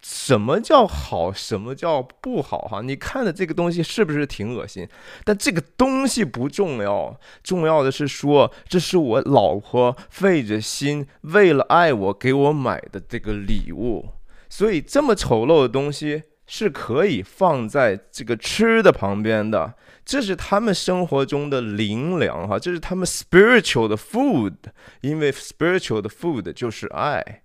[0.02, 2.58] 什么叫好，什么叫不好？
[2.68, 4.86] 哈，你看的这个东西是不是挺恶心？
[5.24, 14.10] 但这个东西不重要，重要的是说，这是我老婆费着心，为了爱我给我买的这个礼物，
[14.50, 16.24] 所以这么丑陋的东西。
[16.50, 24.54] 是可以放在这个吃的旁边的，这是他们生活中的灵粮哈，这是他们 spiritual 的 food，
[25.02, 27.42] 因为 spiritual 的 food 就是爱。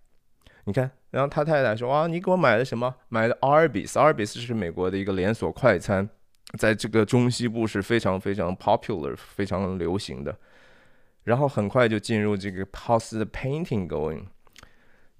[0.63, 2.96] 你看，然后他太太说啊，你给我买的什么？
[3.10, 6.08] 买的 Arby's，Arby's 是美国的一个连锁快餐，
[6.58, 10.34] 在这个中西部是非常非常 popular，非常流行的。
[11.26, 14.28] 然后很快就进入这个 House painting going。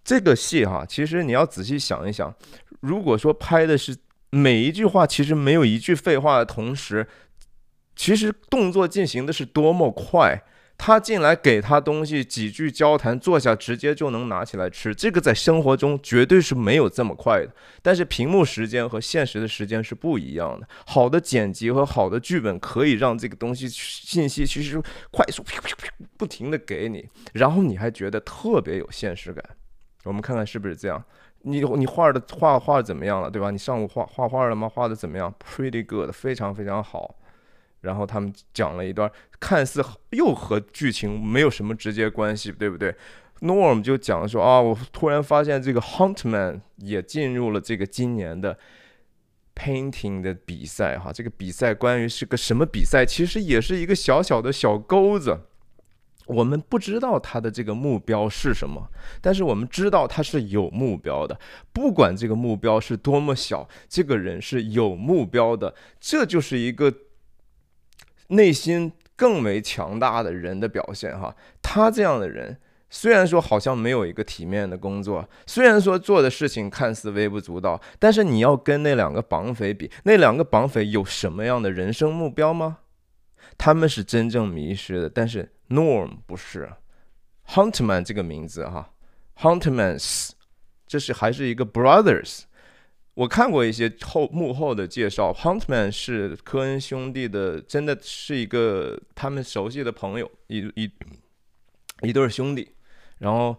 [0.06, 2.34] 这个戏哈，其实你要仔细想一想，
[2.84, 3.96] 如果说拍的是
[4.30, 7.08] 每一句话其实没有一句废话的同时，
[7.96, 10.44] 其实动作进行的是多么快。
[10.76, 14.94] 他进来给他东西，几句交谈，坐下直接就能拿起来吃。
[14.94, 17.54] 这个在生活中绝对是没有这么快的。
[17.82, 20.68] 但是屏幕时间和现实的时间是不一样的。
[20.86, 24.82] 好的剪辑和好的剧本可以让这个东西信息其实
[25.12, 25.42] 快速
[26.18, 29.42] 不停的给你，然后你还觉得特别有现实感。
[30.04, 31.02] 我们看看是不是这样？
[31.44, 33.52] 你你画的画画怎么样了，对吧？
[33.52, 34.68] 你上午画画画了吗？
[34.68, 37.16] 画的怎么样？Pretty good，非常非常好。
[37.82, 42.96] 然后他们讲了一段看似又和剧情没有什么直接关系，对不对
[43.42, 48.58] ？Norm 就讲说啊，我突然发现这个 Huntman 也进入了这个今年的
[49.54, 51.12] painting 的比赛哈。
[51.12, 53.06] 这个比赛关于是个什么比赛？
[53.06, 55.38] 其实也是一个小小的小钩子。
[56.26, 58.90] 我们不知道他的这个目标是什么，
[59.22, 61.40] 但是我们知道他是有目标的。
[61.72, 66.94] 不管这个目标是多么小，这个人是有目标的，这就是一个
[68.28, 71.36] 内心更为强大的人的表现哈。
[71.62, 72.58] 他这样的人。
[72.96, 82.78] 虽然说好像没有一个体面的工作，虽然说做的事情看似微不足道，但是你要跟那两个绑匪比，那两个绑匪有什么样的人生目标吗？
[83.58, 86.72] 他们是真正迷失的，但是 Norm 不是。
[87.48, 88.94] Huntman 这个名字哈
[89.38, 90.30] ，Huntmans，
[90.88, 92.44] 这是还是一个 Brothers。
[93.16, 100.92] 我看过一些后幕后的介绍，Huntman 是科恩兄弟的，真的是一个他们熟悉的朋友，一一
[102.02, 102.76] 一对兄弟。
[103.20, 103.56] 然后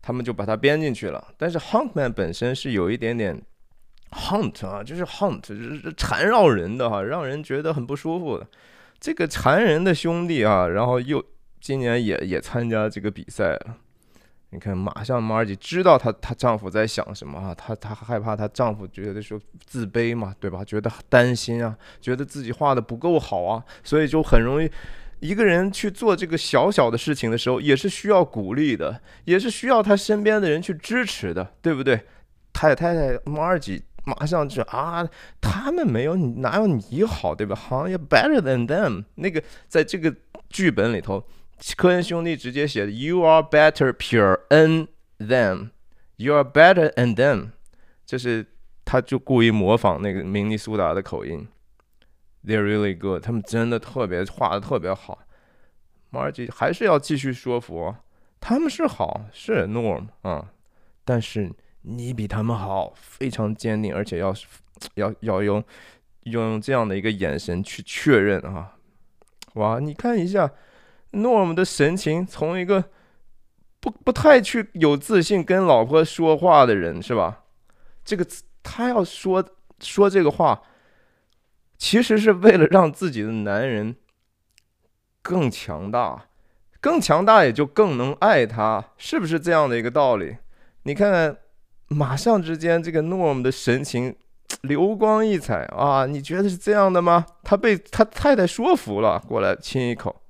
[0.00, 3.40] 他们就把它编进去了，但是 Huntman 本身是有一点点
[4.10, 8.46] hunt 啊，就是 hunt，就是缠绕人的哈，让人觉得很不舒服的。
[9.00, 11.24] 这个缠人的兄弟啊，然后又
[11.60, 13.76] 今年也也参加这个比赛了。
[14.50, 17.54] 你看，马上 marge 知道她她丈夫在想什么啊？
[17.54, 20.64] 她她害怕她丈夫觉得说自卑嘛，对吧？
[20.64, 24.70] 觉得担心啊，觉得自己画的不够好啊，所以就很容易。
[25.20, 32.00] 一个人去做这个小小的事情的时候，也是需要鼓励的，也是需要他身边的人去支持的，对不对？
[32.52, 35.06] 太太太马尔吉马上就啊，
[35.40, 37.54] 他们没有你，哪有你好，对吧？
[37.54, 39.04] 好像 better than them。
[39.16, 40.14] 那个在这个
[40.48, 41.22] 剧本里头，
[41.76, 44.88] 科恩兄弟直接写的 “You are better pure than
[45.18, 45.70] them,
[46.16, 47.50] you are better than them”，
[48.06, 48.46] 这是
[48.84, 51.48] 他就故意模仿那个明尼苏达的口音。
[52.44, 55.18] They're really good，他们真的特别画的特别好。
[56.10, 57.94] Margie 还是要继续说服，
[58.40, 60.52] 他们是好，是 Norm 啊，
[61.04, 61.52] 但是
[61.82, 64.34] 你比他们好，非常坚定，而且要
[64.94, 65.62] 要要用
[66.22, 68.76] 用这样的一个眼神去确认啊！
[69.54, 70.50] 哇，你看一下
[71.12, 72.84] Norm 的神情，从一个
[73.80, 77.44] 不不太去有自信跟老婆说话的人是吧？
[78.04, 78.26] 这个
[78.62, 79.44] 他要说
[79.80, 80.62] 说这个话。
[81.80, 83.94] 其实是为了让自己的男人
[85.22, 86.26] 更强大，
[86.80, 90.38] 更强大也就更能爱她，是不是这样的一个道理？
[90.82, 91.36] 你看看，
[91.86, 94.16] 马上之间这个 Norm 的神情
[94.62, 96.04] 流光溢彩啊！
[96.06, 97.24] 你觉得是这样的吗？
[97.44, 100.20] 他被他太太说服了，过来亲一口。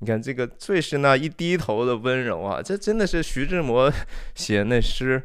[0.00, 2.60] 你看这个最是那一低头的温柔啊！
[2.62, 3.92] 这真的是徐志摩
[4.34, 5.22] 写那诗，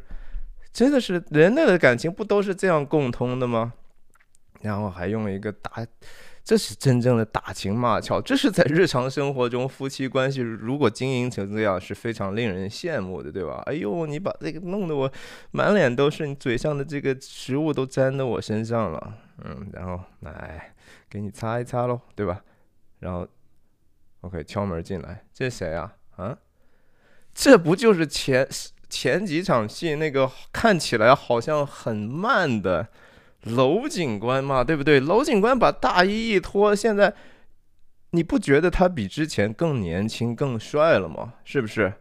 [0.72, 3.74] 真的是人类的感情不都是这样共通的吗？
[4.62, 5.86] 然后还用了一个打，
[6.44, 8.22] 这是真正的打情骂俏。
[8.22, 13.64] 这是在日常生活中夫妻关系如果经营成这样，是非常令人羡慕的，对吧？
[13.68, 15.10] 哎呦，你把这个弄得我
[15.52, 19.14] 满脸都是，你嘴上的这个食物都粘到我身上了。
[19.44, 20.74] 嗯，然后来
[21.10, 22.42] 给你擦一擦喽，对吧？
[23.00, 23.26] 然后
[24.26, 25.96] OK，敲门进来，这谁啊？
[26.16, 26.36] 啊，
[27.32, 28.48] 这不就是前
[28.90, 32.90] 前几场戏那个看起来好像很慢的？
[33.44, 35.00] 娄警官嘛，对不对？
[35.00, 37.14] 娄警官把大衣一脱，现在
[38.10, 41.36] 你不觉得他比之前更年轻、更帅了吗？
[41.44, 41.94] 是不是？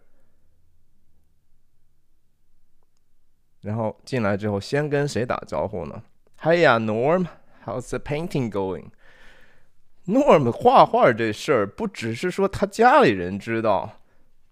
[3.61, 6.03] 然后进来之后，先跟谁打招呼呢？
[6.37, 8.87] 嗨呀，Norm，How's the painting going？
[10.07, 14.01] Norm 画画这事儿，不只是说他家里人知道，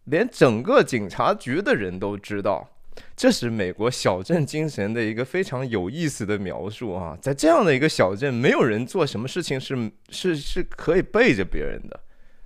[0.04, 2.68] 连整个警察局的人都知道。
[3.16, 7.16] 这是美国小镇精神的一个非常有意思的描述啊！
[7.20, 12.00] 在这样的一个小镇，没有人做什么事情是是是可以背着别人的，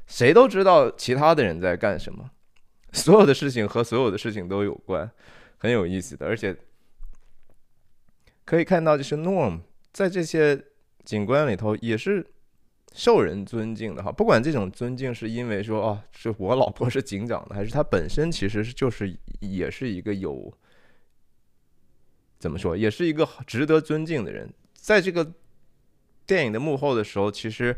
[0.07, 2.31] 谁都知道其他的人在干什么，
[2.93, 5.09] 所有的事情和所有的事情都有关，
[5.59, 6.27] 很有意思的。
[6.27, 6.57] 而且
[8.45, 9.61] 可以看到，就是 Norm
[9.93, 10.61] 在这些
[11.05, 12.27] 警官里头也是。
[12.97, 20.51] 受人尊敬的哈，不管这种尊敬是因为说哦，是我老婆是警长的，还是他本身其实是就是也是一个有
[22.39, 24.51] 怎么说，也是一个值得尊敬的人。
[24.73, 25.31] 在这个
[26.25, 27.77] 电影的幕后的时候，其实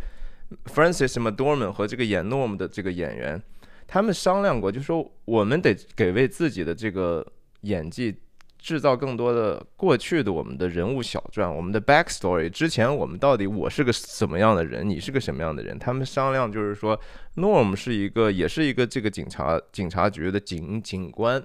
[0.67, 3.43] Francis McDormand 和这个演 Norm 的这个演员，
[3.89, 7.27] 他们商量过，就说我们得给为自己的这个
[7.63, 8.17] 演技。
[8.59, 12.51] 制造更多的过去的我们的人物小传，我们的 backstory。
[12.51, 15.79] 之前我们到底我是个什么样的人，你是个什么样的人？
[15.79, 16.99] 他们商量就是说
[17.37, 21.43] ，Norm 是一个，也是一个这个警察警察局的警警官。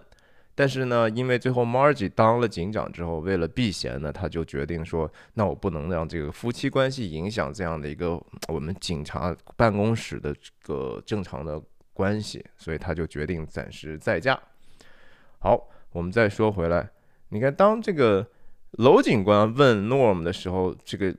[0.55, 11.59] 但是呢，因为最后 Margie 当了警长之后，为了避嫌呢，他就决定说，那我不能让这个夫妻关系影响这样的一个我们警察办公室的这个正常的
[11.91, 14.39] 关系，所以他就决定暂时再驾。
[15.39, 15.59] 好，
[15.91, 16.87] 我们再说回来，
[17.33, 18.29] 你看，当这个
[18.73, 21.15] 娄警官问 Norm 的时候，这个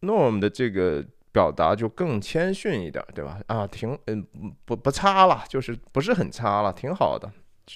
[0.00, 3.40] Norm 的这个表达就更谦逊一点，对吧？
[3.48, 4.24] 啊，挺嗯
[4.64, 7.32] 不不差了，就是不是很差了，挺好的。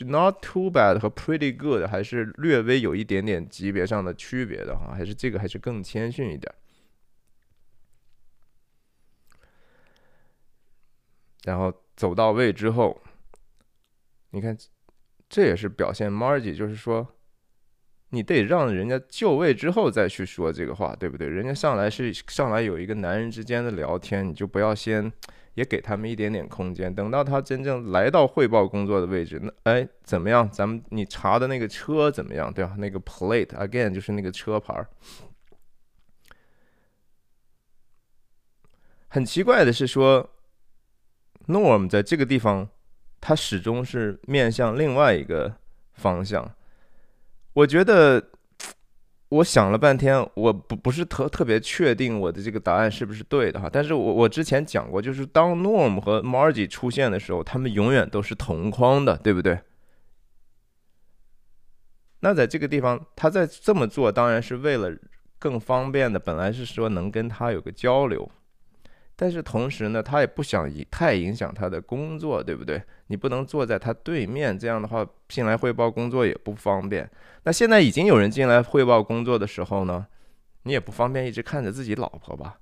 [0.06, 6.54] Not too bad 和 pretty good 还是略微有一点点级别上的区别的哈，还是这个还是更谦逊一点。
[11.44, 13.02] 然后走到位之后，
[14.30, 14.56] 你看，
[15.32, 17.08] 这也是表现 Margie，就是说，
[18.10, 21.26] 你得让人家就位之后再去说这个话，对不对？
[21.26, 25.10] 人家上来是上来有一个男人之间的聊天，你就不要先。
[25.54, 30.50] 也给他们一点点空间，等到他真正来到汇报工作的位置，那哎怎么样？
[30.50, 32.50] 咱们你查的那个车怎么样？
[32.50, 32.74] 对吧？
[32.78, 34.82] 那个 plate again 就是那个车牌。
[39.08, 40.30] 很奇怪的是说
[41.48, 42.70] ，Norm 在这个地方，
[43.22, 45.54] 他始终是面向另外一个
[45.94, 46.54] 方向。
[47.54, 48.22] 我觉得。
[49.32, 53.66] 我想了半天，我不不是特特别确定我的这个答案是不是对的哈。
[53.72, 59.58] 但是我我之前讲过，就是当 Norm 和 Margie 出现的时候，他们永远都是同框的，对不对？
[62.20, 64.94] 那在这个地方，他在这么做，当然是为了
[65.38, 68.30] 更方便的，本来是说能跟他有个交流。
[69.14, 72.82] 但是同时呢，他也不想影太影响他的工作，对不对？
[73.06, 77.08] 你不能坐在他对面，这样的话进来汇报工作也不方便。
[77.44, 80.06] 那现在已经有人进来汇报工作的时候呢，
[80.62, 82.58] 你也不方便一直看着自己老婆吧？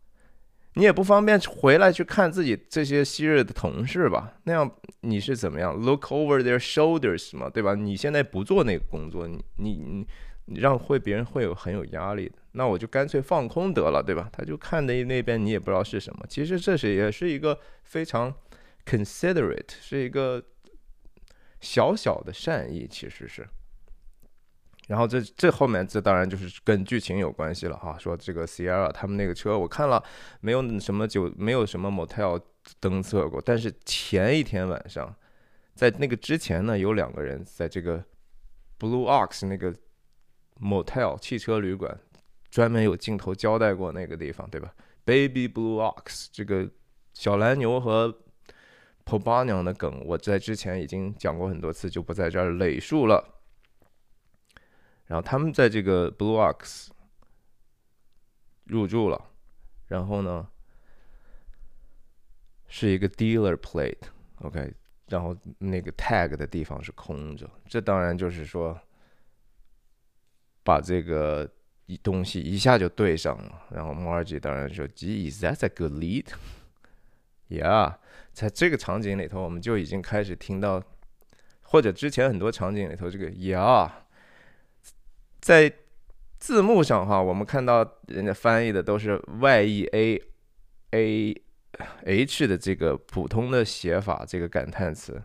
[0.74, 4.34] 你也不方便回来去看自己这些昔日的同事吧？
[4.44, 4.70] 那样
[5.00, 7.74] 你是怎么样？Look over their shoulders 嘛，对吧？
[7.74, 10.06] 你现在不做那个工作，你你你。
[10.52, 14.28] 你让会别人会有很有压力的，那我就干脆放空得了，对吧？
[14.32, 16.26] 他就看的那边，你也不知道是什么。
[16.28, 18.34] 其实这是也是一个非常
[18.84, 20.42] considerate，是一个
[21.60, 23.46] 小小的善意，其实是。
[24.88, 27.96] 然后这这后面这当然就是跟剧情有关系了哈。
[27.96, 30.02] 说这个 Sierra 他们那个车我看了，
[30.40, 32.42] 没有什么酒，没有什么 motel
[32.80, 35.14] 登测过，但是前一天晚上，
[35.76, 38.04] 在那个之前呢，有两个人在这个
[38.80, 39.72] Blue Ox 那个。
[40.60, 41.98] Motel 汽车旅馆，
[42.50, 44.74] 专门有镜头交代过那个地方，对吧
[45.06, 46.70] ？Baby Blue Ox 这个
[47.14, 48.10] 小蓝牛和
[49.04, 53.42] p o b a n a 的梗，我在之前已经讲过很多次，就不在这儿累述了。
[55.06, 56.88] 然后他们在这个 Blue Ox
[58.64, 59.30] 入住了，
[59.86, 60.46] 然后呢
[62.68, 64.74] 是一个 Dealer Plate，OK，
[65.08, 68.78] 然后那个 Tag 的地方是空着，这当然就是说。
[70.62, 71.48] 把这个
[71.86, 76.26] 一东西一下就对上了，然后 Margie 当然说：“Geez, that's a good lead.”
[77.48, 77.96] Yeah，
[78.32, 80.82] 在这个场景里头，我们就已经开始听到，
[81.62, 83.90] 或者之前很多场景里头，这个 “Yeah”，
[85.40, 85.72] 在
[86.38, 90.22] 字幕上哈，我们看到人家翻译的都是 “Y E A
[90.92, 91.42] A
[92.04, 95.20] H” 的这个普通的写法，这个感叹词。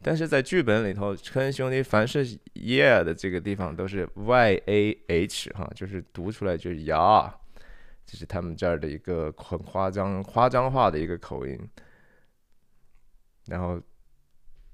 [0.00, 2.24] 但是在剧本里头，科恩兄弟凡是
[2.54, 7.34] yeah 的这个地方都是 y a h 哈，就是读出来就是呀，
[8.06, 11.58] 这是他们这儿的一个很夸张、夸张化的一个口音。
[13.46, 13.80] 然后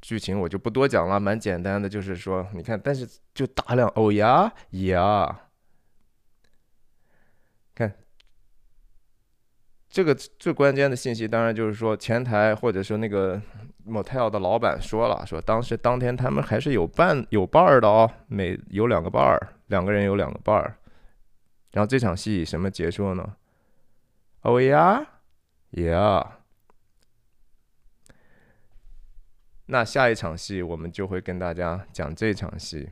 [0.02, 5.48] 剧情我就不多讲了，蛮简单的，就是说，你看，但是就大量哦呀呀，
[9.94, 13.40] 这个最关键的信息，当然就是说前台或者说那个
[13.86, 20.76] motel 的老板说了，说当时当天他们还是有伴有伴儿的哦，每有两个伴儿，两个人有两个伴儿。
[21.70, 23.36] 然后这场戏以什么结束呢
[24.40, 26.26] ？Oh yeah，yeah。
[29.66, 32.88] 那下一场戏我们就会跟大家讲这场戏。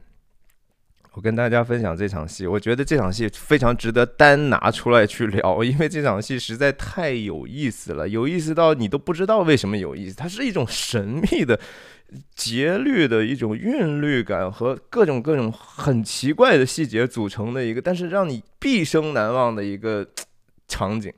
[1.14, 10.16] 我跟大家分享这场戏，我觉得这场戏非常值得单拿出来去聊，因为这场戏实在太有意思了，有意思到你都不知道为什么有意思。
[10.16, 11.60] 它是一种神秘的、
[12.34, 20.08] 节律的一种韵律感和各种各种很奇怪的细节组成的一个，但是让你毕生难忘的一个
[20.66, 21.12] 场景。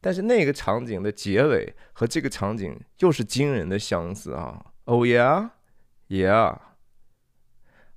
[0.00, 5.50] 但是那个场景的结尾和这个场景又是惊人的相似啊！Oh yeah,
[6.08, 6.56] yeah.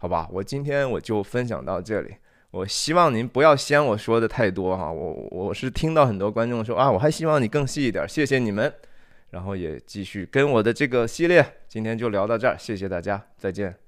[0.06, 2.14] 好吧，我今天我就分享到这里。
[2.52, 8.72] 我希望您不要嫌我说的太多哈，我我是听到很多观众说啊，我还希望你更细一点，谢谢你们。
[9.32, 13.85] 然后也继续跟我的这个系列，今天就聊到这儿，谢谢大家，再见。